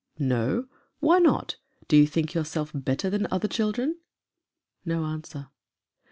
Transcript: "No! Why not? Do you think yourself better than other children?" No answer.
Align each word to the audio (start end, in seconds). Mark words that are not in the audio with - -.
"No! 0.35 0.65
Why 0.99 1.19
not? 1.19 1.57
Do 1.87 1.95
you 1.95 2.07
think 2.07 2.33
yourself 2.33 2.71
better 2.73 3.07
than 3.07 3.27
other 3.29 3.47
children?" 3.47 3.99
No 4.83 5.05
answer. 5.05 5.49